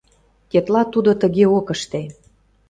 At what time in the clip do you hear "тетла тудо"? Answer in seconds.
0.49-1.11